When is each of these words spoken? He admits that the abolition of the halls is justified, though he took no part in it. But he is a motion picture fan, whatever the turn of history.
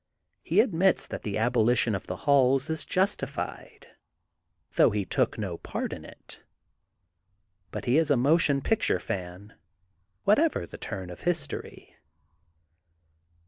He 0.41 0.61
admits 0.61 1.05
that 1.05 1.21
the 1.21 1.37
abolition 1.37 1.93
of 1.93 2.07
the 2.07 2.15
halls 2.25 2.71
is 2.71 2.85
justified, 2.85 3.85
though 4.73 4.89
he 4.89 5.05
took 5.05 5.37
no 5.37 5.59
part 5.59 5.93
in 5.93 6.03
it. 6.03 6.41
But 7.69 7.85
he 7.85 7.99
is 7.99 8.09
a 8.09 8.17
motion 8.17 8.61
picture 8.61 8.99
fan, 8.99 9.53
whatever 10.23 10.65
the 10.65 10.79
turn 10.79 11.11
of 11.11 11.19
history. 11.19 11.97